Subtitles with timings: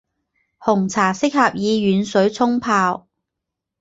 [0.57, 3.07] 红茶适合以软水冲泡。